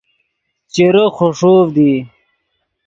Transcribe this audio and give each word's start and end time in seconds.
چیرے 0.73 1.05
خݰوڤد 1.15 1.67
ای 1.85 1.93